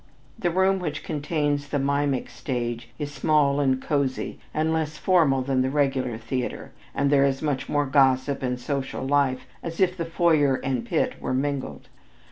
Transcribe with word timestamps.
The 0.39 0.49
room 0.49 0.79
which 0.79 1.03
contains 1.03 1.67
the 1.67 1.77
mimic 1.77 2.27
stage 2.27 2.89
is 2.97 3.13
small 3.13 3.59
and 3.59 3.79
cozy, 3.79 4.39
and 4.51 4.73
less 4.73 4.97
formal 4.97 5.43
than 5.43 5.61
the 5.61 5.69
regular 5.69 6.17
theater, 6.17 6.71
and 6.95 7.11
there 7.11 7.23
is 7.23 7.43
much 7.43 7.69
more 7.69 7.85
gossip 7.85 8.41
and 8.41 8.59
social 8.59 9.05
life 9.05 9.45
as 9.61 9.79
if 9.79 9.95
the 9.95 10.05
foyer 10.05 10.55
and 10.63 10.83
pit 10.83 11.21
were 11.21 11.35
mingled. 11.35 11.87